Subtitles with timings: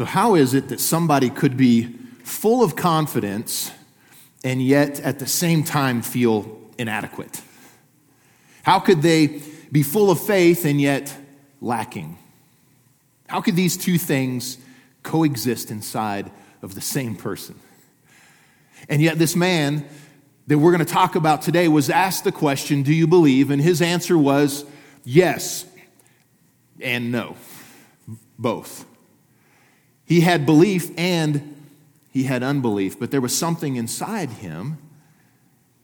[0.00, 1.86] So, how is it that somebody could be
[2.22, 3.72] full of confidence
[4.44, 7.42] and yet at the same time feel inadequate?
[8.62, 9.42] How could they
[9.72, 11.16] be full of faith and yet
[11.60, 12.16] lacking?
[13.26, 14.58] How could these two things
[15.02, 16.30] coexist inside
[16.62, 17.56] of the same person?
[18.88, 19.84] And yet, this man
[20.46, 23.50] that we're going to talk about today was asked the question, Do you believe?
[23.50, 24.64] And his answer was
[25.02, 25.64] yes
[26.80, 27.34] and no,
[28.38, 28.87] both.
[30.08, 31.54] He had belief and
[32.10, 34.78] he had unbelief, but there was something inside him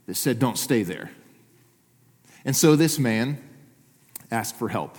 [0.06, 1.10] that said, Don't stay there.
[2.42, 3.38] And so this man
[4.30, 4.96] asked for help.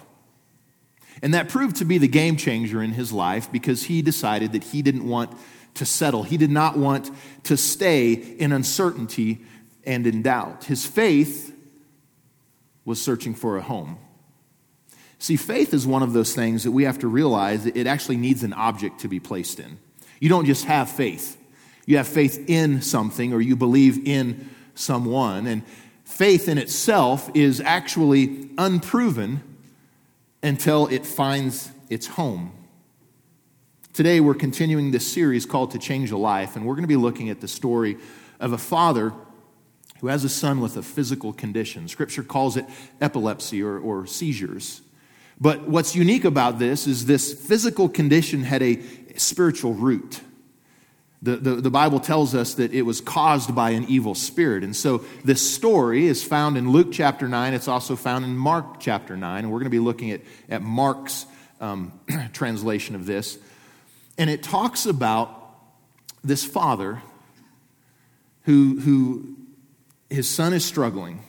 [1.23, 4.65] And that proved to be the game changer in his life because he decided that
[4.65, 5.35] he didn't want
[5.73, 6.21] to settle.
[6.21, 7.09] He did not want
[7.45, 9.41] to stay in uncertainty
[9.85, 10.65] and in doubt.
[10.65, 11.51] His faith
[12.85, 13.97] was searching for a home.
[15.19, 18.43] See, faith is one of those things that we have to realize it actually needs
[18.43, 19.77] an object to be placed in.
[20.19, 21.37] You don't just have faith,
[21.85, 25.47] you have faith in something or you believe in someone.
[25.47, 25.63] And
[26.03, 29.41] faith in itself is actually unproven
[30.43, 32.51] until it finds its home.
[33.93, 36.97] Today, we're continuing this series called To Change a Life, and we're going to be
[36.97, 37.97] looking at the story
[38.41, 39.13] of a father
[40.01, 41.87] who has a son with a physical condition.
[41.87, 42.65] Scripture calls it
[42.99, 44.81] epilepsy or, or seizures.
[45.39, 48.81] But what's unique about this is this physical condition had a
[49.17, 50.21] spiritual root.
[51.21, 54.63] The, the, the, Bible tells us that it was caused by an evil spirit.
[54.63, 57.53] And so this story is found in Luke chapter 9.
[57.53, 59.39] It's also found in Mark chapter 9.
[59.39, 61.25] And we're going to be looking at, at Mark's
[61.59, 61.99] um,
[62.33, 63.39] translation of this.
[64.17, 65.31] And it talks about
[66.23, 67.01] this father
[68.43, 69.35] who, who
[70.09, 71.23] his son is struggling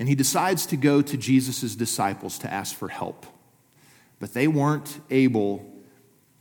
[0.00, 3.26] and he decides to go to Jesus' disciples to ask for help.
[4.18, 5.70] But they weren't able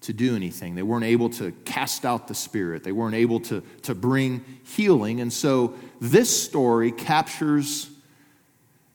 [0.02, 0.75] to do anything.
[0.75, 2.85] They weren't able to cast out the spirit.
[2.85, 5.19] They weren't able to, to bring healing.
[5.19, 7.89] And so this story captures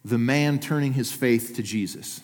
[0.03, 2.23] the man turning his faith to Jesus.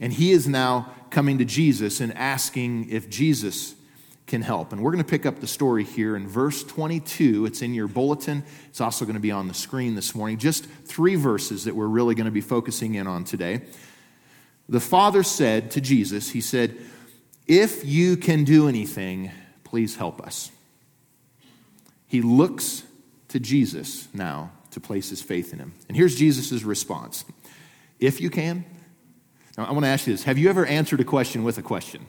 [0.00, 3.76] And he is now coming to Jesus and asking if Jesus
[4.26, 4.72] can help.
[4.72, 7.46] And we're going to pick up the story here in verse 22.
[7.46, 8.44] It's in your bulletin.
[8.68, 10.38] It's also going to be on the screen this morning.
[10.38, 13.62] Just three verses that we're really going to be focusing in on today.
[14.68, 16.76] The Father said to Jesus, He said,
[17.46, 19.30] If you can do anything,
[19.62, 20.50] please help us.
[22.08, 22.82] He looks
[23.28, 25.74] to Jesus now to place his faith in him.
[25.88, 27.24] And here's Jesus' response
[28.00, 28.64] If you can.
[29.56, 31.62] Now, I want to ask you this Have you ever answered a question with a
[31.62, 32.08] question?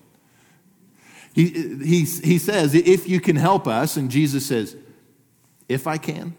[1.37, 1.49] He,
[1.83, 4.75] he, he says, If you can help us, and Jesus says,
[5.69, 6.35] If I can.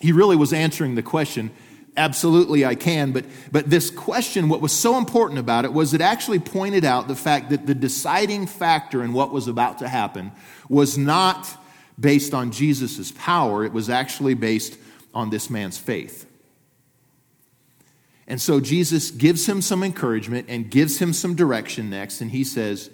[0.00, 1.52] He really was answering the question,
[1.96, 3.12] Absolutely, I can.
[3.12, 7.06] But, but this question, what was so important about it was it actually pointed out
[7.06, 10.32] the fact that the deciding factor in what was about to happen
[10.68, 11.48] was not
[12.00, 14.76] based on Jesus' power, it was actually based
[15.14, 16.26] on this man's faith.
[18.26, 22.42] And so Jesus gives him some encouragement and gives him some direction next, and he
[22.42, 22.90] says,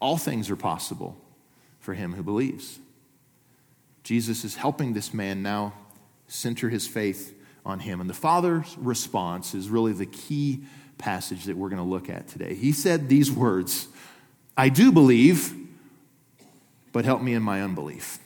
[0.00, 1.16] all things are possible
[1.80, 2.78] for him who believes.
[4.02, 5.72] Jesus is helping this man now
[6.28, 7.34] center his faith
[7.64, 8.00] on him.
[8.00, 10.62] And the Father's response is really the key
[10.98, 12.54] passage that we're going to look at today.
[12.54, 13.88] He said these words
[14.56, 15.54] I do believe,
[16.92, 18.18] but help me in my unbelief.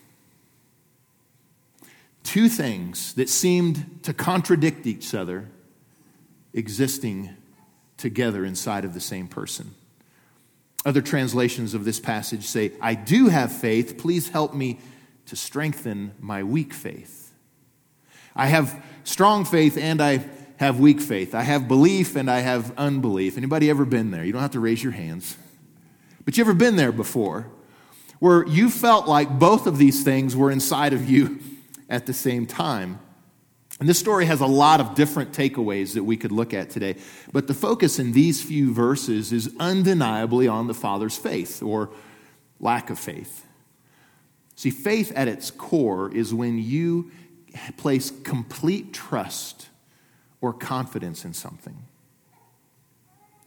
[2.23, 5.49] Two things that seemed to contradict each other
[6.53, 7.31] existing
[7.97, 9.75] together inside of the same person.
[10.85, 13.99] Other translations of this passage say, I do have faith.
[13.99, 14.81] Please help me
[15.27, 17.33] to strengthen my weak faith.
[18.35, 20.25] I have strong faith and I
[20.57, 21.35] have weak faith.
[21.35, 23.37] I have belief and I have unbelief.
[23.37, 24.25] Anybody ever been there?
[24.25, 25.37] You don't have to raise your hands.
[26.25, 27.47] But you ever been there before
[28.19, 31.41] where you felt like both of these things were inside of you
[31.89, 33.01] at the same time?
[33.81, 36.97] And this story has a lot of different takeaways that we could look at today.
[37.33, 41.91] But the focus in these few verses is undeniably on the Father's faith or
[42.60, 43.47] lack of faith.
[44.54, 47.10] See, faith at its core is when you
[47.78, 49.71] place complete trust
[50.43, 51.87] or confidence in something.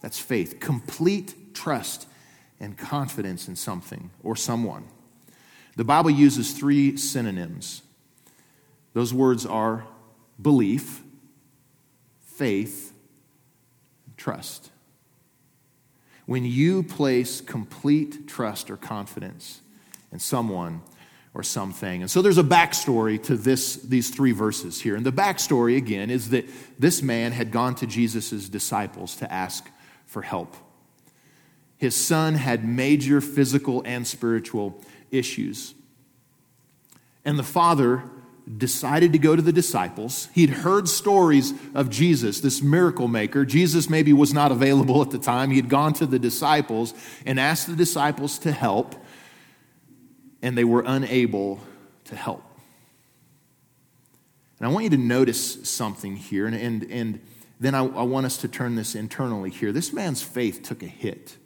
[0.00, 0.58] That's faith.
[0.58, 2.08] Complete trust
[2.58, 4.84] and confidence in something or someone.
[5.76, 7.82] The Bible uses three synonyms.
[8.94, 9.84] Those words are
[10.40, 11.02] belief,
[12.20, 12.92] faith,
[14.16, 14.70] trust.
[16.26, 19.60] When you place complete trust or confidence
[20.10, 20.80] in someone
[21.34, 22.00] or something.
[22.00, 24.94] And so there's a backstory to this, these three verses here.
[24.94, 26.48] And the backstory, again, is that
[26.78, 29.68] this man had gone to Jesus' disciples to ask
[30.06, 30.56] for help.
[31.76, 35.74] His son had major physical and spiritual issues.
[37.24, 38.04] And the father
[38.58, 40.28] decided to go to the disciples.
[40.34, 43.44] He'd heard stories of Jesus, this miracle maker.
[43.44, 45.50] Jesus maybe was not available at the time.
[45.50, 46.92] He had gone to the disciples
[47.24, 48.94] and asked the disciples to help,
[50.42, 51.60] and they were unable
[52.04, 52.42] to help.
[54.58, 57.20] And I want you to notice something here, and, and, and
[57.60, 59.72] then I, I want us to turn this internally here.
[59.72, 61.36] This man's faith took a hit.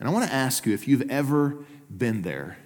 [0.00, 1.58] And I want to ask you if you've ever
[1.90, 2.56] been there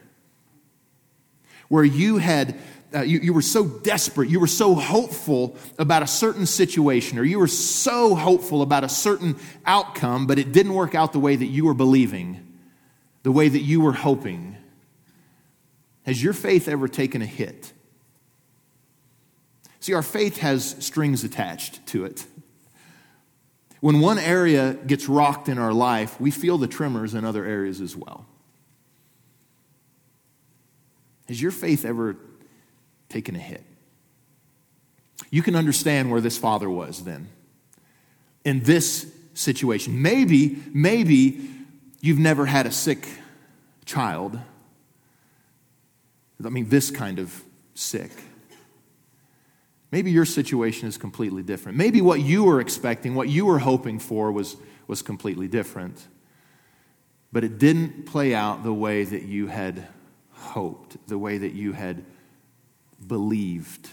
[1.73, 2.55] where you had
[2.95, 7.25] uh, you, you were so desperate, you were so hopeful about a certain situation, or
[7.25, 9.37] you were so hopeful about a certain
[9.67, 12.47] outcome, but it didn't work out the way that you were believing,
[13.23, 14.57] the way that you were hoping.
[16.05, 17.73] Has your faith ever taken a hit?
[19.81, 22.27] See, our faith has strings attached to it.
[23.81, 27.81] When one area gets rocked in our life, we feel the tremors in other areas
[27.81, 28.27] as well.
[31.27, 32.17] Has your faith ever
[33.13, 33.63] taken a hit.
[35.31, 37.29] You can understand where this father was then.
[38.45, 41.49] In this situation, maybe, maybe
[42.01, 43.07] you've never had a sick
[43.85, 44.39] child.
[46.45, 47.43] I mean, this kind of
[47.75, 48.11] sick.
[49.91, 51.79] Maybe your situation is completely different.
[51.79, 54.57] Maybe what you were expecting, what you were hoping for, was,
[54.87, 56.09] was completely different.
[57.31, 59.87] But it didn't play out the way that you had
[60.33, 62.05] hoped, the way that you had
[63.07, 63.89] believed.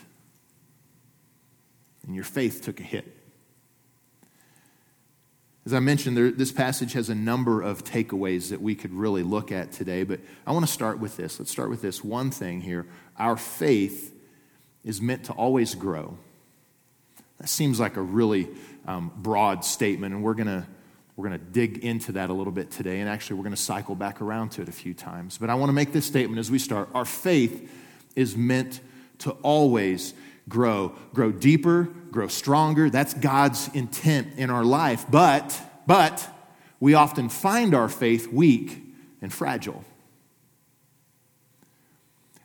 [2.05, 3.15] And your faith took a hit.
[5.65, 9.21] As I mentioned, there, this passage has a number of takeaways that we could really
[9.21, 11.39] look at today, but I want to start with this.
[11.39, 12.87] Let's start with this one thing here.
[13.17, 14.15] Our faith
[14.83, 16.17] is meant to always grow.
[17.39, 18.47] That seems like a really
[18.87, 20.65] um, broad statement, and we're going to
[21.15, 23.61] we're going to dig into that a little bit today, and actually, we're going to
[23.61, 25.37] cycle back around to it a few times.
[25.37, 26.87] But I want to make this statement as we start.
[26.93, 27.69] Our faith
[28.15, 28.79] is meant
[29.19, 30.13] to always
[30.47, 32.89] grow, grow deeper, grow stronger.
[32.89, 35.05] That's God's intent in our life.
[35.09, 36.27] But, but,
[36.79, 38.81] we often find our faith weak
[39.21, 39.83] and fragile.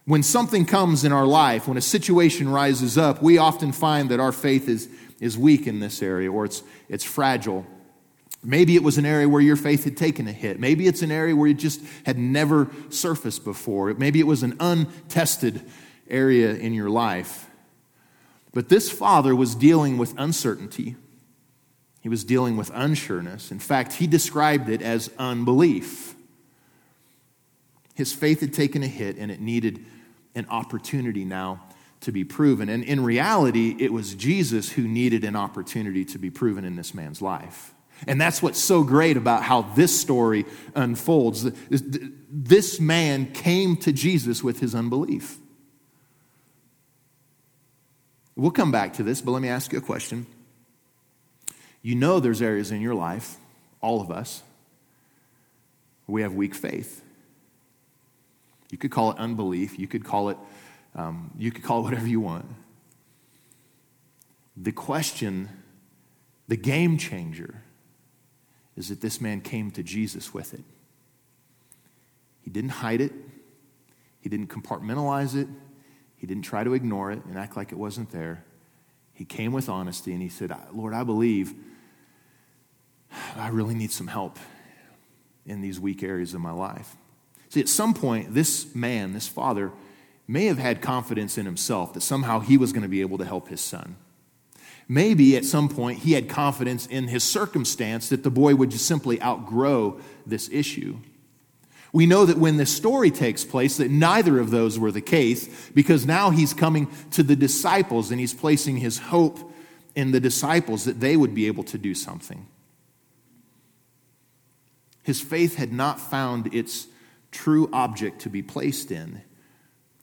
[0.06, 4.20] When something comes in our life, when a situation rises up, we often find that
[4.20, 4.88] our faith is,
[5.18, 7.64] is weak in this area or it's, it's fragile.
[8.42, 10.60] Maybe it was an area where your faith had taken a hit.
[10.60, 13.94] Maybe it's an area where it just had never surfaced before.
[13.94, 15.62] Maybe it was an untested
[16.08, 17.48] area in your life.
[18.52, 20.96] But this father was dealing with uncertainty.
[22.00, 23.50] He was dealing with unsureness.
[23.50, 26.14] In fact, he described it as unbelief.
[27.94, 29.84] His faith had taken a hit and it needed
[30.34, 31.64] an opportunity now
[32.00, 32.68] to be proven.
[32.68, 36.92] And in reality, it was Jesus who needed an opportunity to be proven in this
[36.92, 37.72] man's life.
[38.06, 41.50] And that's what's so great about how this story unfolds.
[41.70, 45.38] This man came to Jesus with his unbelief.
[48.36, 50.26] We'll come back to this, but let me ask you a question.
[51.82, 53.36] You know there's areas in your life,
[53.80, 54.42] all of us,
[56.06, 57.02] we have weak faith.
[58.70, 59.78] You could call it unbelief.
[59.78, 60.38] You could call it,
[60.94, 62.46] um, you could call it whatever you want.
[64.56, 65.48] The question,
[66.48, 67.62] the game changer,
[68.76, 70.64] is that this man came to Jesus with it.
[72.42, 73.12] He didn't hide it.
[74.20, 75.48] He didn't compartmentalize it.
[76.24, 78.42] He didn't try to ignore it and act like it wasn't there.
[79.12, 81.52] He came with honesty and he said, Lord, I believe
[83.36, 84.38] I really need some help
[85.44, 86.96] in these weak areas of my life.
[87.50, 89.70] See, at some point, this man, this father,
[90.26, 93.26] may have had confidence in himself that somehow he was going to be able to
[93.26, 93.96] help his son.
[94.88, 98.86] Maybe at some point he had confidence in his circumstance that the boy would just
[98.86, 100.96] simply outgrow this issue.
[101.94, 105.70] We know that when this story takes place, that neither of those were the case
[105.70, 109.38] because now he's coming to the disciples and he's placing his hope
[109.94, 112.48] in the disciples that they would be able to do something.
[115.04, 116.88] His faith had not found its
[117.30, 119.22] true object to be placed in,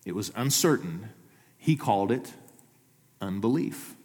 [0.05, 1.10] it was uncertain.
[1.57, 2.31] He called it
[3.19, 3.95] unbelief.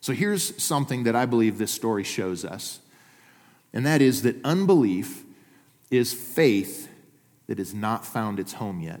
[0.00, 2.80] So here's something that I believe this story shows us,
[3.74, 5.24] and that is that unbelief
[5.90, 6.85] is faith
[7.46, 9.00] that has not found its home yet.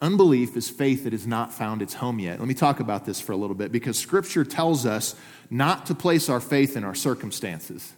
[0.00, 2.38] Unbelief is faith that has not found its home yet.
[2.38, 5.14] Let me talk about this for a little bit because Scripture tells us
[5.50, 7.92] not to place our faith in our circumstances.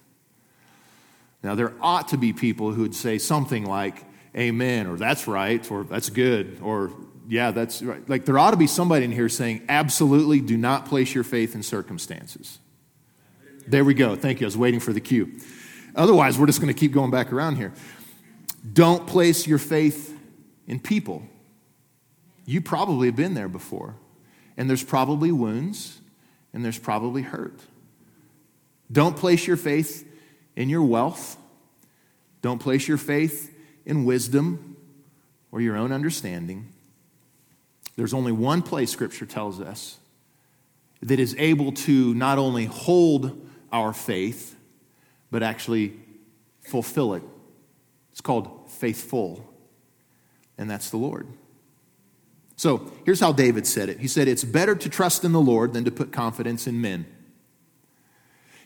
[1.43, 4.05] Now, there ought to be people who would say something like,
[4.37, 6.93] Amen, or that's right, or that's good, or
[7.27, 8.07] yeah, that's right.
[8.09, 11.55] Like, there ought to be somebody in here saying, Absolutely do not place your faith
[11.55, 12.59] in circumstances.
[13.67, 14.15] There we go.
[14.15, 14.45] Thank you.
[14.45, 15.33] I was waiting for the cue.
[15.97, 17.73] Otherwise, we're just going to keep going back around here.
[18.73, 20.19] Don't place your faith
[20.67, 21.23] in people.
[22.45, 23.97] You probably have been there before.
[24.57, 25.99] And there's probably wounds
[26.53, 27.61] and there's probably hurt.
[28.91, 30.09] Don't place your faith
[30.55, 31.37] in your wealth.
[32.41, 33.55] Don't place your faith
[33.85, 34.77] in wisdom
[35.53, 36.73] or your own understanding.
[37.97, 39.99] There's only one place Scripture tells us
[41.03, 44.57] that is able to not only hold our faith,
[45.31, 45.95] but actually
[46.61, 47.23] fulfill it.
[48.13, 49.53] It's called faithful,
[50.59, 51.27] and that's the Lord.
[52.57, 55.73] So here's how David said it He said, It's better to trust in the Lord
[55.73, 57.07] than to put confidence in men.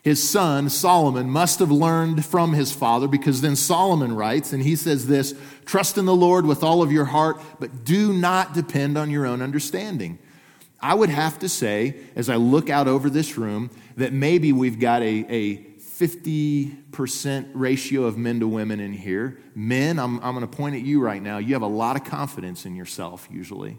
[0.03, 4.75] His son, Solomon, must have learned from his father because then Solomon writes, and he
[4.75, 8.97] says this Trust in the Lord with all of your heart, but do not depend
[8.97, 10.17] on your own understanding.
[10.79, 14.79] I would have to say, as I look out over this room, that maybe we've
[14.79, 15.67] got a, a
[16.01, 19.37] 50% ratio of men to women in here.
[19.53, 21.37] Men, I'm, I'm going to point at you right now.
[21.37, 23.77] You have a lot of confidence in yourself, usually.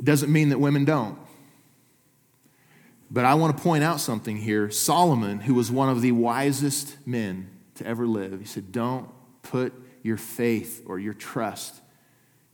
[0.00, 1.18] It doesn't mean that women don't.
[3.08, 4.70] But I want to point out something here.
[4.70, 9.08] Solomon, who was one of the wisest men to ever live, he said, Don't
[9.42, 9.72] put
[10.02, 11.80] your faith or your trust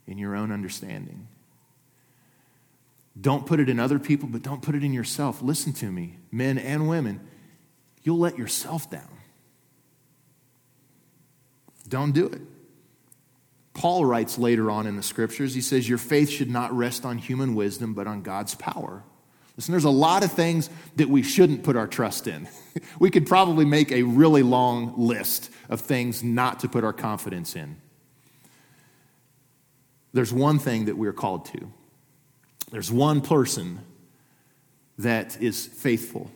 [0.06, 1.28] in your own understanding.
[3.20, 5.42] Don't put it in other people, but don't put it in yourself.
[5.42, 7.20] Listen to me, men and women.
[8.02, 9.08] You'll let yourself down.
[11.88, 12.40] Don't do it.
[13.74, 17.18] Paul writes later on in the scriptures, he says, Your faith should not rest on
[17.18, 19.02] human wisdom, but on God's power.
[19.56, 22.48] Listen, there's a lot of things that we shouldn't put our trust in.
[22.98, 27.54] we could probably make a really long list of things not to put our confidence
[27.54, 27.76] in.
[30.14, 31.72] There's one thing that we're called to.
[32.72, 33.80] There's one person
[34.98, 36.30] that is faithful,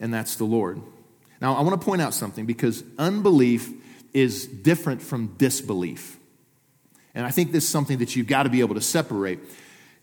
[0.00, 0.80] and that's the Lord.
[1.42, 3.70] Now, I want to point out something because unbelief
[4.14, 6.18] is different from disbelief.
[7.14, 9.40] And I think this is something that you've got to be able to separate.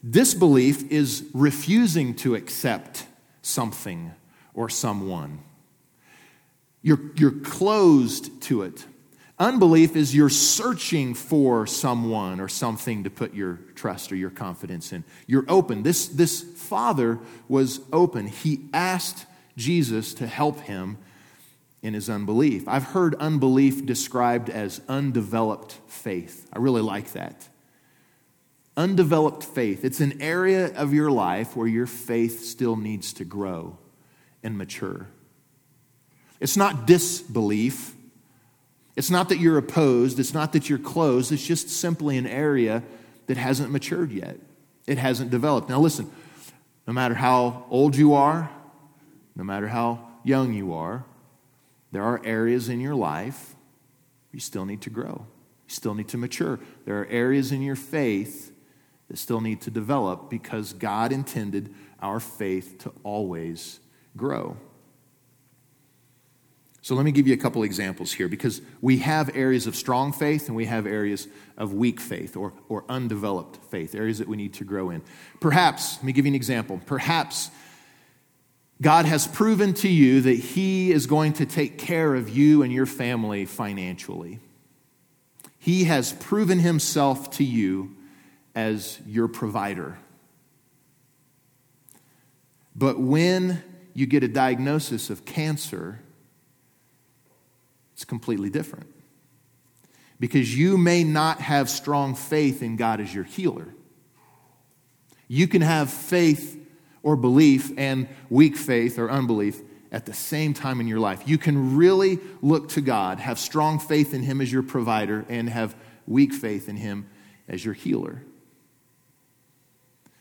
[0.08, 3.04] Disbelief is refusing to accept
[3.42, 4.12] something
[4.54, 5.40] or someone.
[6.80, 8.84] You're, you're closed to it.
[9.40, 14.92] Unbelief is you're searching for someone or something to put your trust or your confidence
[14.92, 15.04] in.
[15.28, 15.84] You're open.
[15.84, 18.26] This, this father was open.
[18.26, 19.26] He asked
[19.56, 20.98] Jesus to help him
[21.82, 22.66] in his unbelief.
[22.66, 26.48] I've heard unbelief described as undeveloped faith.
[26.52, 27.48] I really like that.
[28.76, 29.84] Undeveloped faith.
[29.84, 33.78] It's an area of your life where your faith still needs to grow
[34.42, 35.08] and mature.
[36.40, 37.94] It's not disbelief
[38.98, 42.82] it's not that you're opposed, it's not that you're closed, it's just simply an area
[43.26, 44.38] that hasn't matured yet.
[44.88, 45.68] It hasn't developed.
[45.68, 46.10] Now, listen,
[46.84, 48.50] no matter how old you are,
[49.36, 51.04] no matter how young you are,
[51.92, 53.54] there are areas in your life
[54.32, 55.26] you still need to grow.
[55.68, 56.58] You still need to mature.
[56.84, 58.52] There are areas in your faith
[59.06, 63.78] that still need to develop because God intended our faith to always
[64.16, 64.56] grow.
[66.80, 70.12] So let me give you a couple examples here because we have areas of strong
[70.12, 74.36] faith and we have areas of weak faith or, or undeveloped faith, areas that we
[74.36, 75.02] need to grow in.
[75.40, 76.80] Perhaps, let me give you an example.
[76.86, 77.50] Perhaps
[78.80, 82.72] God has proven to you that He is going to take care of you and
[82.72, 84.38] your family financially.
[85.58, 87.96] He has proven Himself to you
[88.54, 89.98] as your provider.
[92.76, 96.00] But when you get a diagnosis of cancer,
[97.98, 98.86] it's completely different.
[100.20, 103.74] Because you may not have strong faith in God as your healer.
[105.26, 106.64] You can have faith
[107.02, 111.24] or belief and weak faith or unbelief at the same time in your life.
[111.26, 115.50] You can really look to God, have strong faith in Him as your provider, and
[115.50, 115.74] have
[116.06, 117.08] weak faith in Him
[117.48, 118.22] as your healer.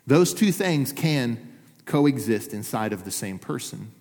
[0.07, 3.91] Those two things can coexist inside of the same person.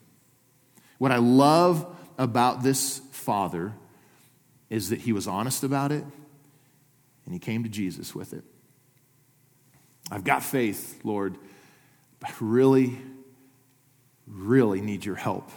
[0.97, 3.73] What I love about this father
[4.71, 6.05] is that he was honest about it
[7.25, 8.45] and he came to Jesus with it.
[10.11, 11.37] I've got faith, Lord,
[12.21, 12.97] but I really,
[14.27, 15.51] really need your help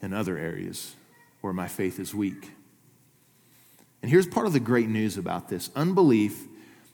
[0.00, 0.94] in other areas
[1.40, 2.52] where my faith is weak.
[4.02, 6.46] And here's part of the great news about this unbelief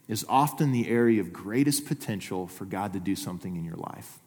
[0.08, 4.18] is often the area of greatest potential for God to do something in your life.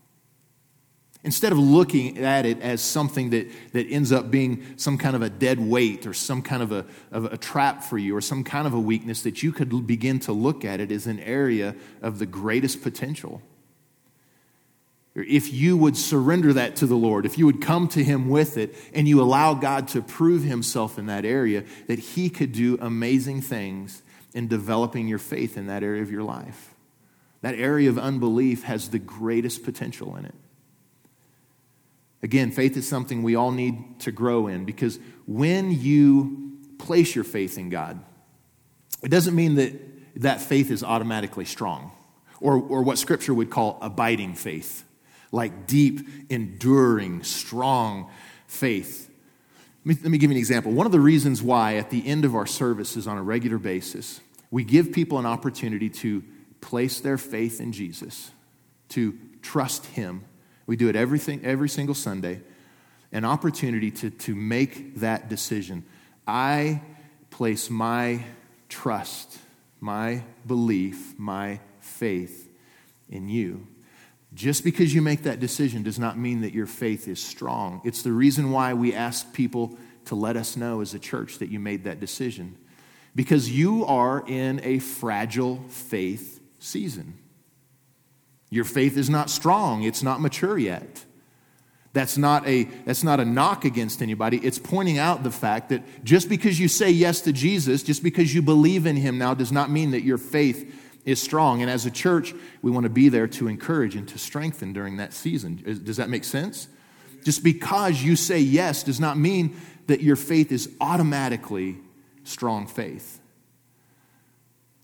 [1.26, 5.24] Instead of looking at it as something that, that ends up being some kind of
[5.24, 8.44] a dead weight or some kind of a, of a trap for you or some
[8.44, 11.76] kind of a weakness, that you could begin to look at it as an area
[12.04, 13.42] of the greatest potential.
[15.16, 18.56] if you would surrender that to the Lord, if you would come to Him with
[18.56, 22.78] it, and you allow God to prove Himself in that area, that He could do
[22.80, 24.04] amazing things
[24.36, 26.76] in developing your faith in that area of your life.
[27.42, 30.36] That area of unbelief has the greatest potential in it.
[32.26, 37.24] Again, faith is something we all need to grow in because when you place your
[37.24, 38.04] faith in God,
[39.04, 39.74] it doesn't mean that
[40.24, 41.92] that faith is automatically strong
[42.42, 44.86] or, or what Scripture would call abiding faith
[45.32, 46.00] like deep,
[46.32, 48.10] enduring, strong
[48.48, 49.08] faith.
[49.86, 50.72] Let me, let me give you an example.
[50.72, 54.20] One of the reasons why, at the end of our services on a regular basis,
[54.50, 56.24] we give people an opportunity to
[56.60, 58.32] place their faith in Jesus,
[58.90, 60.24] to trust Him.
[60.68, 62.42] We do it everything, every single Sunday.
[63.12, 65.84] An opportunity to, to make that decision.
[66.28, 66.82] I
[67.30, 68.24] place my
[68.68, 69.38] trust,
[69.80, 72.50] my belief, my faith
[73.10, 73.68] in you.
[74.34, 77.82] Just because you make that decision does not mean that your faith is strong.
[77.86, 81.50] It's the reason why we ask people to let us know as a church that
[81.50, 82.58] you made that decision.
[83.16, 87.18] Because you are in a fragile faith season.
[88.56, 91.04] Your faith is not strong, it's not mature yet.
[91.92, 94.38] That's not, a, that's not a knock against anybody.
[94.38, 98.34] It's pointing out the fact that just because you say yes to Jesus, just because
[98.34, 100.74] you believe in him now, does not mean that your faith
[101.06, 101.62] is strong.
[101.62, 104.98] And as a church, we want to be there to encourage and to strengthen during
[104.98, 105.62] that season.
[105.84, 106.68] Does that make sense?
[107.24, 111.78] Just because you say yes does not mean that your faith is automatically
[112.24, 113.20] strong faith.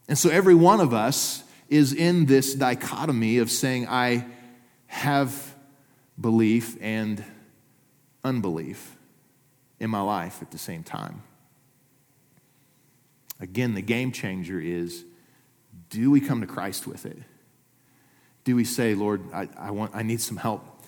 [0.07, 4.25] And so every one of us is in this dichotomy of saying, I
[4.87, 5.55] have
[6.19, 7.23] belief and
[8.25, 8.97] unbelief
[9.79, 11.23] in my life at the same time.
[13.39, 15.05] Again, the game changer is
[15.89, 17.17] do we come to Christ with it?
[18.43, 20.80] Do we say, Lord, I, I, want, I need some help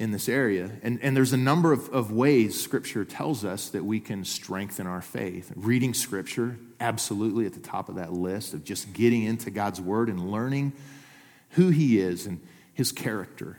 [0.00, 0.70] in this area?
[0.82, 4.86] And, and there's a number of, of ways Scripture tells us that we can strengthen
[4.86, 5.52] our faith.
[5.54, 10.08] Reading Scripture, absolutely at the top of that list of just getting into God's Word
[10.08, 10.72] and learning
[11.50, 12.40] who He is and
[12.72, 13.58] His character.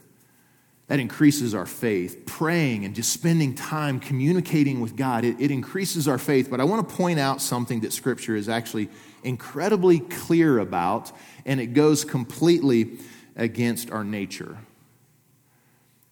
[0.87, 2.25] That increases our faith.
[2.25, 6.49] Praying and just spending time communicating with God, it, it increases our faith.
[6.49, 8.89] But I want to point out something that Scripture is actually
[9.23, 11.11] incredibly clear about,
[11.45, 12.97] and it goes completely
[13.35, 14.57] against our nature.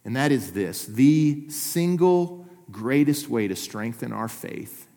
[0.09, 4.87] And that is this the single greatest way to strengthen our faith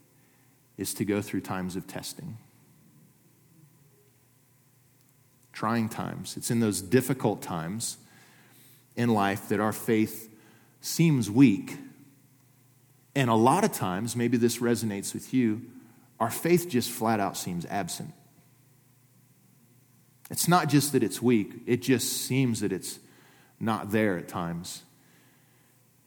[0.79, 2.39] is to go through times of testing.
[5.53, 6.39] Trying times.
[6.39, 7.99] It's in those difficult times
[8.97, 10.35] in life that our faith
[10.81, 11.77] seems weak.
[13.15, 15.61] And a lot of times, maybe this resonates with you,
[16.21, 18.15] our faith just flat out seems absent.
[20.31, 22.99] It's not just that it's weak, it just seems that it's
[23.61, 24.85] not there at times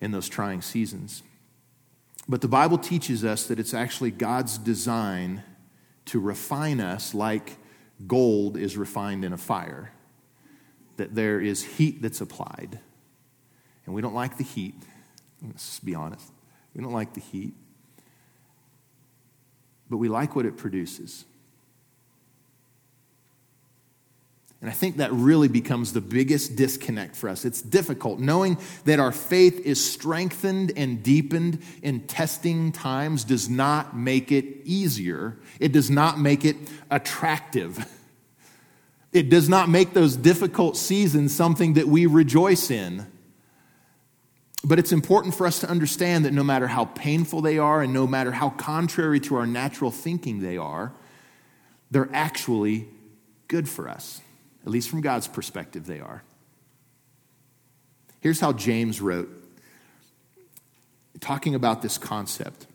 [0.02, 1.24] in those trying seasons.
[2.28, 5.44] But the Bible teaches us that it's actually God's design
[6.06, 7.58] to refine us like
[8.08, 9.92] gold is refined in a fire,
[10.98, 12.80] that there is heat that's applied.
[13.86, 14.76] And we don't like the heat.
[15.42, 16.32] Let's be honest.
[16.74, 17.54] We don't like the heat
[19.90, 21.26] but we like what it produces.
[24.62, 27.46] And I think that really becomes the biggest disconnect for us.
[27.46, 33.96] It's difficult knowing that our faith is strengthened and deepened in testing times does not
[33.96, 35.38] make it easier.
[35.60, 36.56] It does not make it
[36.89, 37.91] attractive.
[39.13, 43.08] It does not make those difficult seasons something that we rejoice in.
[44.62, 47.94] But it's important for us to understand that no matter how painful they are and
[47.94, 50.91] no matter how contrary to our natural thinking they are,
[51.91, 52.89] they're actually
[53.48, 54.20] good for us.
[54.65, 56.23] At least from God's perspective, they are.
[58.19, 59.30] Here's how James wrote,
[61.19, 62.65] talking about this concept,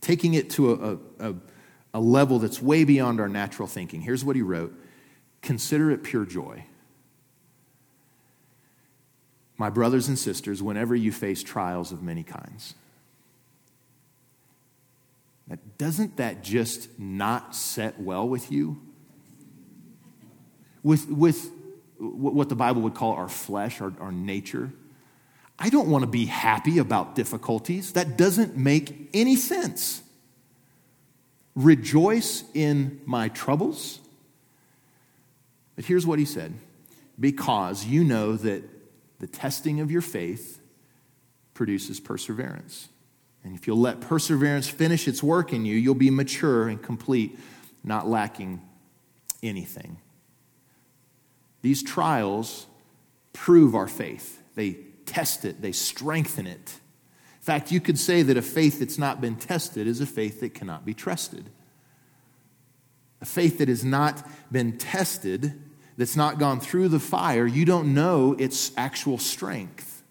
[0.00, 1.34] taking it to a, a,
[1.94, 4.00] a level that's way beyond our natural thinking.
[4.00, 4.72] Here's what he wrote
[5.42, 6.64] Consider it pure joy
[9.60, 12.72] my brothers and sisters, whenever you face trials of many kinds.
[15.76, 18.80] doesn't that just not set well with you?
[20.82, 21.50] With, with
[21.98, 24.72] what the Bible would call our flesh, our, our nature?
[25.58, 27.92] I don't want to be happy about difficulties.
[27.92, 30.02] That doesn't make any sense.
[31.54, 34.00] Rejoice in my troubles.
[35.76, 36.54] But here's what he said
[37.18, 38.62] because you know that
[39.18, 40.58] the testing of your faith
[41.52, 42.88] produces perseverance.
[43.44, 47.38] And if you'll let perseverance finish its work in you, you'll be mature and complete,
[47.84, 48.62] not lacking
[49.42, 49.98] anything.
[51.62, 52.66] These trials
[53.32, 54.42] prove our faith.
[54.54, 56.78] they test it, they strengthen it.
[57.40, 60.40] In fact, you could say that a faith that's not been tested is a faith
[60.40, 61.50] that cannot be trusted.
[63.20, 65.60] A faith that has not been tested,
[65.96, 70.02] that's not gone through the fire, you don't know its actual strength.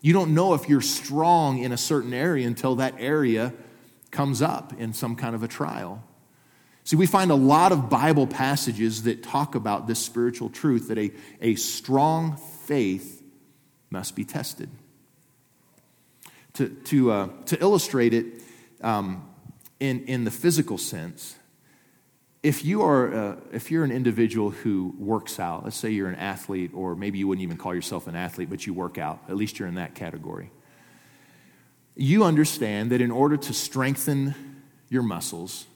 [0.00, 3.52] You don't know if you're strong in a certain area until that area
[4.10, 6.02] comes up in some kind of a trial.
[6.90, 10.98] See, we find a lot of Bible passages that talk about this spiritual truth that
[10.98, 13.22] a, a strong faith
[13.90, 14.68] must be tested.
[16.54, 18.42] To, to, uh, to illustrate it
[18.80, 19.24] um,
[19.78, 21.36] in, in the physical sense,
[22.42, 26.16] if you are uh, if you're an individual who works out let's say you're an
[26.16, 29.36] athlete or maybe you wouldn't even call yourself an athlete but you work out at
[29.36, 30.50] least you're in that category
[31.94, 34.34] you understand that in order to strengthen
[34.88, 35.66] your muscles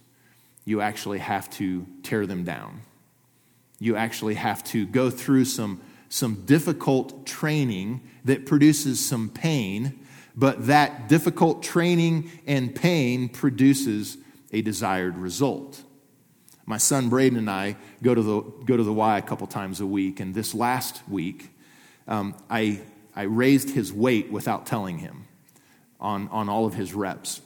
[0.64, 2.80] you actually have to tear them down
[3.78, 9.98] you actually have to go through some some difficult training that produces some pain
[10.36, 14.16] but that difficult training and pain produces
[14.52, 15.82] a desired result
[16.66, 19.80] my son Braden and I go to the, go to the Y a couple times
[19.80, 21.50] a week, and this last week,
[22.08, 22.80] um, I,
[23.14, 25.26] I raised his weight without telling him
[26.00, 27.40] on, on all of his reps.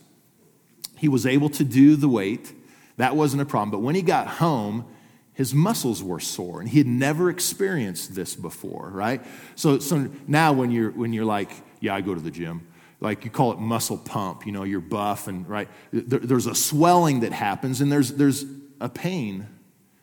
[0.96, 2.52] He was able to do the weight,
[2.98, 4.84] that wasn't a problem, but when he got home,
[5.32, 9.24] his muscles were sore, and he had never experienced this before, right?
[9.54, 12.66] So, so now when you're, when you're like, yeah, I go to the gym,
[13.00, 16.54] like you call it muscle pump, you know, you're buff, and right, there, there's a
[16.54, 18.44] swelling that happens, and there's, there's
[18.80, 19.46] a pain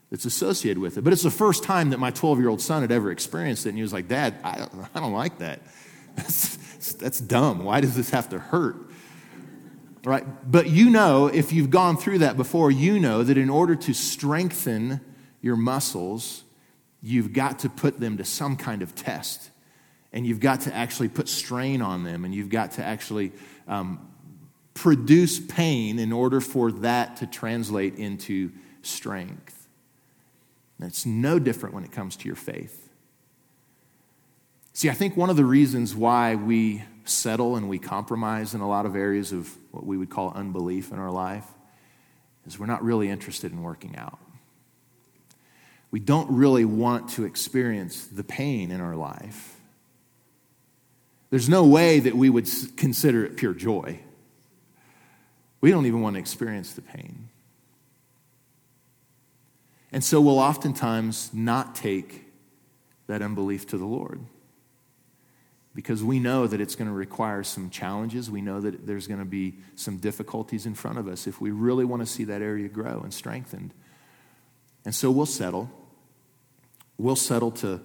[0.09, 1.03] that's associated with it.
[1.03, 3.69] But it's the first time that my 12 year old son had ever experienced it.
[3.69, 5.61] And he was like, Dad, I don't, I don't like that.
[6.15, 7.65] That's, that's dumb.
[7.65, 8.77] Why does this have to hurt?
[10.05, 10.23] Right?
[10.49, 13.93] But you know, if you've gone through that before, you know that in order to
[13.93, 15.01] strengthen
[15.41, 16.43] your muscles,
[17.01, 19.49] you've got to put them to some kind of test.
[20.13, 22.23] And you've got to actually put strain on them.
[22.23, 23.31] And you've got to actually
[23.67, 24.07] um,
[24.75, 28.51] produce pain in order for that to translate into
[28.83, 29.67] strength.
[30.79, 32.89] And it's no different when it comes to your faith.
[34.73, 38.67] See, I think one of the reasons why we settle and we compromise in a
[38.67, 41.45] lot of areas of what we would call unbelief in our life
[42.47, 44.19] is we're not really interested in working out.
[45.91, 49.59] We don't really want to experience the pain in our life.
[51.29, 53.99] There's no way that we would consider it pure joy.
[55.61, 57.29] We don't even want to experience the pain.
[59.91, 62.25] And so we'll oftentimes not take
[63.07, 64.19] that unbelief to the Lord
[65.75, 68.31] because we know that it's going to require some challenges.
[68.31, 71.51] We know that there's going to be some difficulties in front of us if we
[71.51, 73.73] really want to see that area grow and strengthened.
[74.85, 75.69] And so we'll settle.
[76.97, 77.81] We'll settle to,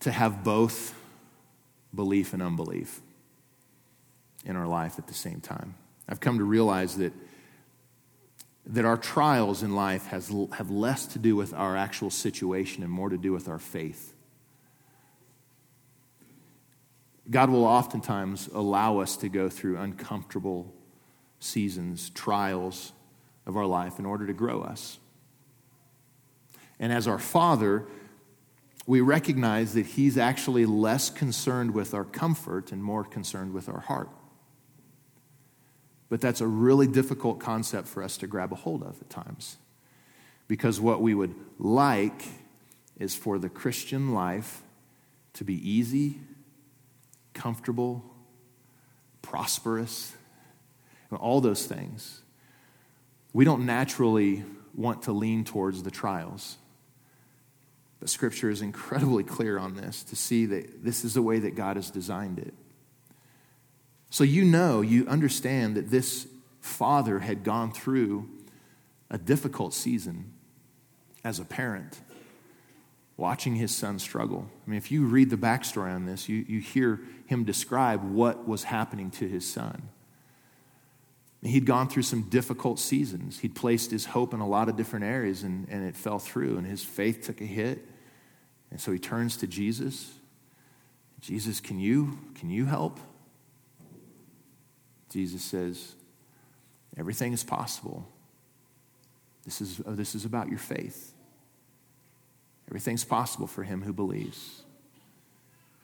[0.00, 0.94] to have both
[1.94, 3.02] belief and unbelief
[4.46, 5.74] in our life at the same time.
[6.08, 7.12] I've come to realize that
[8.66, 12.90] that our trials in life has, have less to do with our actual situation and
[12.90, 14.13] more to do with our faith.
[17.30, 20.72] God will oftentimes allow us to go through uncomfortable
[21.38, 22.92] seasons, trials
[23.46, 24.98] of our life in order to grow us.
[26.78, 27.86] And as our Father,
[28.86, 33.80] we recognize that He's actually less concerned with our comfort and more concerned with our
[33.80, 34.10] heart.
[36.10, 39.56] But that's a really difficult concept for us to grab a hold of at times.
[40.46, 42.22] Because what we would like
[42.98, 44.62] is for the Christian life
[45.32, 46.20] to be easy,
[47.34, 48.04] comfortable,
[49.22, 50.14] prosperous,
[51.10, 52.22] and all those things.
[53.32, 54.44] We don't naturally
[54.74, 56.56] want to lean towards the trials.
[58.00, 61.54] But Scripture is incredibly clear on this to see that this is the way that
[61.54, 62.54] God has designed it.
[64.10, 66.28] So you know, you understand that this
[66.60, 68.28] father had gone through
[69.10, 70.32] a difficult season
[71.24, 72.00] as a parent,
[73.16, 74.48] watching his son struggle.
[74.66, 78.46] I mean, if you read the backstory on this, you, you hear him describe what
[78.48, 79.88] was happening to his son.
[81.42, 83.40] He'd gone through some difficult seasons.
[83.40, 86.56] He'd placed his hope in a lot of different areas and, and it fell through,
[86.56, 87.84] and his faith took a hit.
[88.70, 90.14] And so he turns to Jesus.
[91.20, 92.98] Jesus, can you, can you help?
[95.10, 95.94] Jesus says,
[96.98, 98.08] everything is possible.
[99.44, 101.13] This is, oh, this is about your faith.
[102.68, 104.62] Everything's possible for him who believes.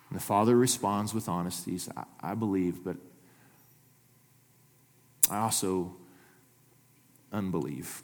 [0.08, 1.78] And the father responds with honesty.
[1.96, 2.96] I, I believe, but
[5.30, 5.94] I also
[7.32, 8.02] unbelieve.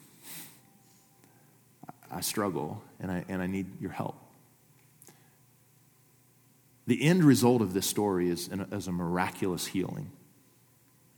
[2.11, 4.17] I struggle and I, and I need your help.
[6.87, 10.11] the end result of this story is, an, is a miraculous healing.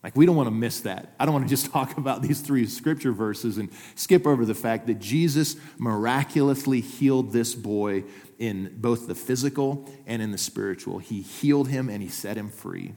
[0.03, 1.15] Like, we don't want to miss that.
[1.19, 4.55] I don't want to just talk about these three scripture verses and skip over the
[4.55, 8.05] fact that Jesus miraculously healed this boy
[8.39, 10.99] in both the physical and in the spiritual.
[10.99, 12.95] He healed him and he set him free.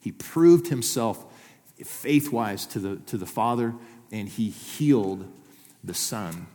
[0.00, 1.24] He proved himself
[1.84, 3.74] faith wise to the, to the Father
[4.10, 5.30] and he healed
[5.82, 6.46] the Son.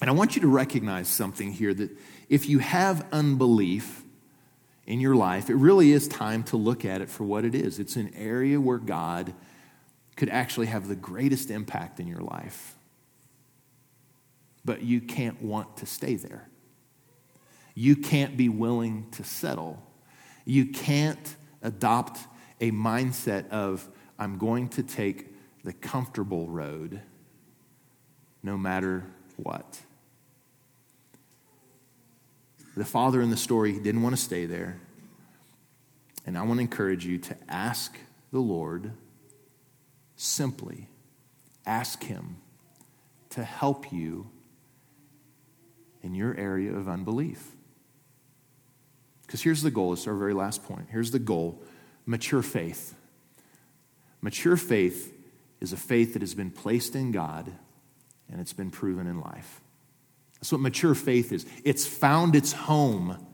[0.00, 1.90] And I want you to recognize something here that
[2.28, 4.03] if you have unbelief,
[4.86, 7.78] in your life, it really is time to look at it for what it is.
[7.78, 9.32] It's an area where God
[10.16, 12.76] could actually have the greatest impact in your life.
[14.64, 16.48] But you can't want to stay there.
[17.74, 19.82] You can't be willing to settle.
[20.44, 22.20] You can't adopt
[22.60, 27.00] a mindset of, I'm going to take the comfortable road
[28.42, 29.04] no matter
[29.36, 29.80] what.
[32.76, 34.80] The father in the story didn't want to stay there.
[36.26, 37.96] And I want to encourage you to ask
[38.32, 38.92] the Lord
[40.16, 40.88] simply,
[41.66, 42.36] ask Him
[43.30, 44.30] to help you
[46.02, 47.52] in your area of unbelief.
[49.26, 50.88] Because here's the goal, it's our very last point.
[50.90, 51.62] Here's the goal
[52.06, 52.94] mature faith.
[54.20, 55.12] Mature faith
[55.60, 57.52] is a faith that has been placed in God
[58.30, 59.60] and it's been proven in life.
[60.40, 61.46] That's what mature faith is.
[61.64, 63.26] It's found its home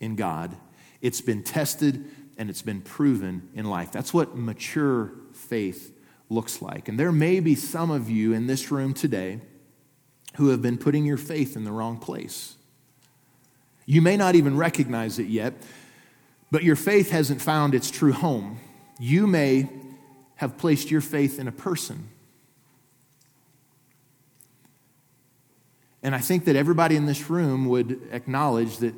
[0.00, 0.56] in God,
[1.00, 2.04] it's been tested
[2.38, 3.90] and it's been proven in life.
[3.90, 5.96] That's what mature faith
[6.28, 6.88] looks like.
[6.88, 9.40] And there may be some of you in this room today
[10.36, 12.56] who have been putting your faith in the wrong place.
[13.86, 15.54] You may not even recognize it yet,
[16.50, 18.58] but your faith hasn't found its true home.
[18.98, 19.68] You may
[20.36, 22.08] have placed your faith in a person
[26.06, 28.94] And I think that everybody in this room would acknowledge that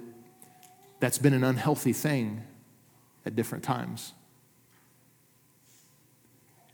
[1.00, 2.42] that's been an unhealthy thing
[3.24, 4.12] at different times.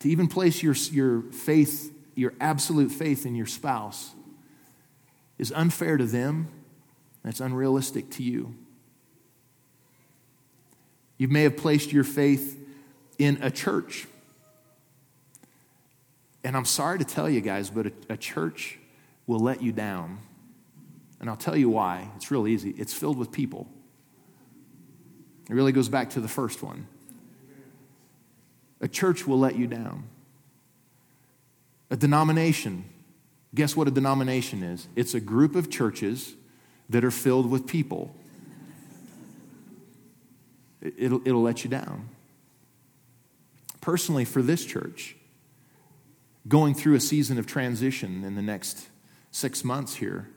[0.00, 4.10] To even place your, your faith, your absolute faith in your spouse,
[5.38, 6.48] is unfair to them
[7.22, 8.56] and it's unrealistic to you.
[11.16, 12.60] You may have placed your faith
[13.20, 14.08] in a church.
[16.42, 18.80] And I'm sorry to tell you guys, but a, a church
[19.26, 20.18] will let you down.
[21.20, 22.08] And I'll tell you why.
[22.16, 22.70] It's real easy.
[22.70, 23.68] It's filled with people.
[25.48, 26.86] It really goes back to the first one.
[28.80, 30.04] A church will let you down.
[31.90, 32.84] A denomination,
[33.54, 34.88] guess what a denomination is?
[34.96, 36.34] It's a group of churches
[36.90, 38.14] that are filled with people.
[40.82, 42.08] It'll, it'll let you down.
[43.80, 45.16] Personally, for this church,
[46.48, 48.88] going through a season of transition in the next
[49.34, 50.28] six months here,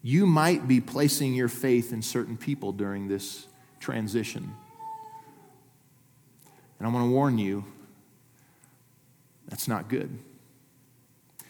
[0.00, 3.48] you might be placing your faith in certain people during this
[3.80, 4.54] transition.
[6.78, 7.64] And I want to warn you
[9.48, 10.16] that's not good.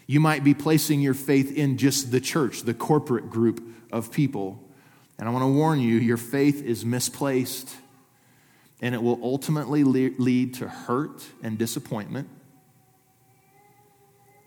[0.06, 4.58] You might be placing your faith in just the church, the corporate group of people.
[5.18, 7.68] And I want to warn you your faith is misplaced,
[8.80, 12.30] and it will ultimately lead to hurt and disappointment.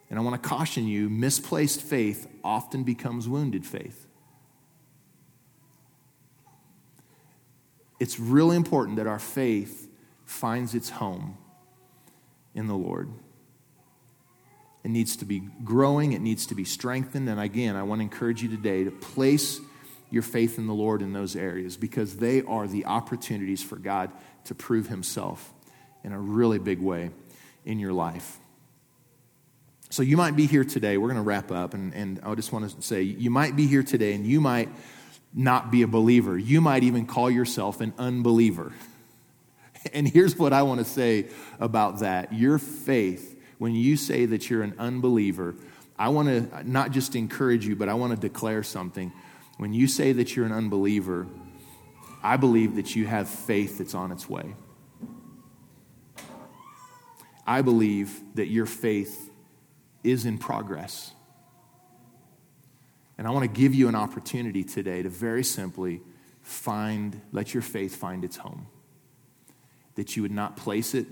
[0.09, 4.07] And I want to caution you misplaced faith often becomes wounded faith.
[7.99, 9.89] It's really important that our faith
[10.25, 11.37] finds its home
[12.53, 13.09] in the Lord.
[14.83, 17.29] It needs to be growing, it needs to be strengthened.
[17.29, 19.61] And again, I want to encourage you today to place
[20.09, 24.11] your faith in the Lord in those areas because they are the opportunities for God
[24.45, 25.53] to prove Himself
[26.03, 27.11] in a really big way
[27.65, 28.37] in your life.
[29.93, 30.97] So you might be here today.
[30.97, 33.67] We're going to wrap up, and, and I just want to say you might be
[33.67, 34.69] here today, and you might
[35.35, 36.35] not be a believer.
[36.35, 38.73] You might even call yourself an unbeliever.
[39.93, 41.27] And here's what I want to say
[41.59, 45.55] about that your faith, when you say that you're an unbeliever,
[45.99, 49.11] I want to not just encourage you, but I want to declare something.
[49.57, 51.27] When you say that you're an unbeliever,
[52.23, 54.55] I believe that you have faith that's on its way.
[57.45, 59.29] I believe that your faith
[60.03, 61.13] is in progress.
[63.17, 66.01] And I want to give you an opportunity today to very simply
[66.41, 68.67] find, let your faith find its home.
[69.95, 71.07] That you would not place it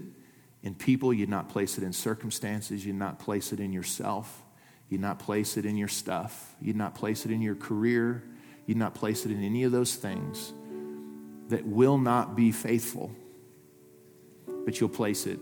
[0.64, 4.44] in people, you'd not place it in circumstances, you'd not place it in yourself,
[4.90, 8.24] you'd not place it in your stuff, you'd not place it in your career,
[8.66, 10.54] you'd not place it in any of those things
[11.50, 13.12] that will not be faithful.
[14.66, 15.40] But you'll place it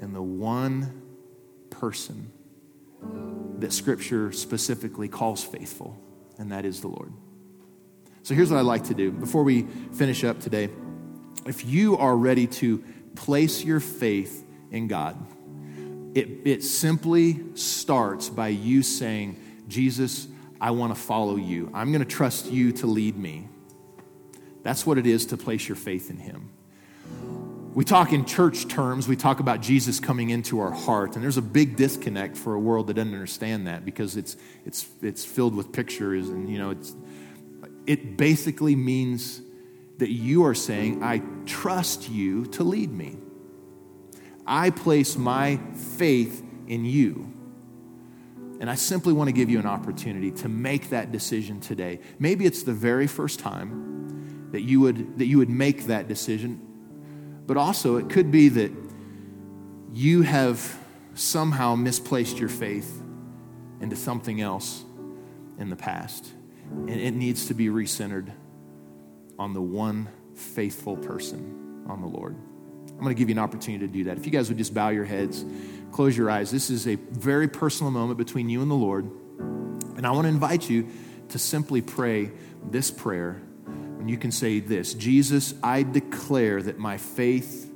[0.00, 1.05] in the one
[1.80, 2.32] person
[3.58, 5.98] that Scripture specifically calls faithful,
[6.38, 7.12] and that is the Lord.
[8.22, 9.62] So here's what I'd like to do before we
[9.92, 10.68] finish up today.
[11.46, 12.82] If you are ready to
[13.14, 15.16] place your faith in God,
[16.16, 20.26] it, it simply starts by you saying, Jesus,
[20.60, 21.70] I want to follow you.
[21.74, 23.48] I'm going to trust you to lead me.
[24.62, 26.50] That's what it is to place your faith in Him.
[27.76, 31.36] We talk in church terms, we talk about Jesus coming into our heart, and there's
[31.36, 35.54] a big disconnect for a world that doesn't understand that because it's, it's, it's filled
[35.54, 36.94] with pictures and, you know, it's,
[37.86, 39.42] it basically means
[39.98, 43.18] that you are saying, I trust you to lead me.
[44.46, 47.30] I place my faith in you.
[48.58, 52.00] And I simply want to give you an opportunity to make that decision today.
[52.18, 56.62] Maybe it's the very first time that you would, that you would make that decision,
[57.46, 58.72] but also it could be that
[59.92, 60.78] you have
[61.14, 63.02] somehow misplaced your faith
[63.80, 64.84] into something else
[65.58, 66.26] in the past.
[66.70, 68.32] And it needs to be recentered
[69.38, 72.36] on the one faithful person, on the Lord.
[72.88, 74.16] I'm going to give you an opportunity to do that.
[74.16, 75.44] If you guys would just bow your heads,
[75.92, 76.50] close your eyes.
[76.50, 79.04] This is a very personal moment between you and the Lord.
[79.96, 80.88] And I want to invite you
[81.30, 82.30] to simply pray
[82.70, 83.40] this prayer.
[84.06, 87.68] And you can say this Jesus, I declare that my faith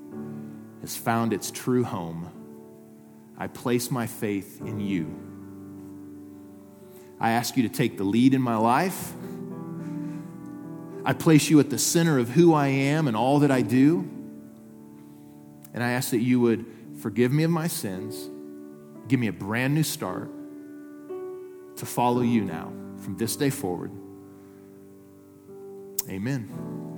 [0.81, 2.31] has found its true home.
[3.37, 5.13] I place my faith in you.
[7.19, 9.13] I ask you to take the lead in my life.
[11.05, 14.09] I place you at the center of who I am and all that I do.
[15.75, 16.65] And I ask that you would
[17.01, 18.31] forgive me of my sins,
[19.09, 20.31] give me a brand new start
[21.75, 23.91] to follow you now from this day forward.
[26.11, 26.90] Amen.